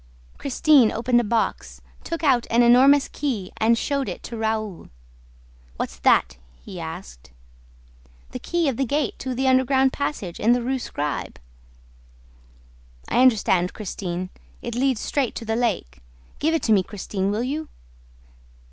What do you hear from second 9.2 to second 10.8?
the underground passage in the Rue